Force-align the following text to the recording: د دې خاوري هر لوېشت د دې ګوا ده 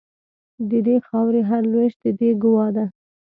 د 0.69 0.71
دې 0.87 0.95
خاوري 1.07 1.41
هر 1.49 1.61
لوېشت 1.71 1.99
د 2.05 2.07
دې 2.19 2.29
ګوا 2.43 2.67
ده 2.75 2.85